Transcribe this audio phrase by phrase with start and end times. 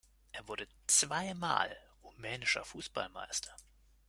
[0.31, 3.55] Er wurde zweimal rumänischer Fußballmeister.